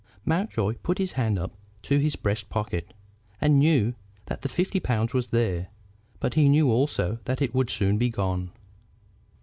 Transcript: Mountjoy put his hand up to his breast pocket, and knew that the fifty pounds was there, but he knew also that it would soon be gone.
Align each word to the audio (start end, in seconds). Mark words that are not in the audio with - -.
Mountjoy 0.25 0.77
put 0.81 0.97
his 0.97 1.11
hand 1.11 1.37
up 1.37 1.53
to 1.83 1.99
his 1.99 2.15
breast 2.15 2.49
pocket, 2.49 2.95
and 3.39 3.59
knew 3.59 3.93
that 4.25 4.41
the 4.41 4.49
fifty 4.49 4.79
pounds 4.79 5.13
was 5.13 5.27
there, 5.27 5.67
but 6.19 6.33
he 6.33 6.49
knew 6.49 6.71
also 6.71 7.19
that 7.25 7.39
it 7.39 7.53
would 7.53 7.69
soon 7.69 7.99
be 7.99 8.09
gone. 8.09 8.49